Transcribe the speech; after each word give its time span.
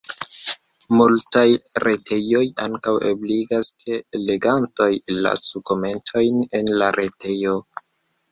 Multaj 0.99 1.41
retejoj 1.83 2.41
ankaŭ 2.63 2.93
ebligas 3.11 3.69
ke 3.83 3.99
legantoj 4.31 4.89
lasu 5.27 5.61
komentojn 5.71 6.43
en 6.61 6.73
la 6.83 6.91
retejo. 7.01 7.55